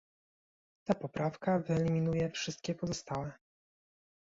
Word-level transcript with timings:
Ta 0.83 0.95
poprawka 0.95 1.59
wyeliminuje 1.59 2.29
wszystkie 2.29 2.75
pozostałe 2.75 3.31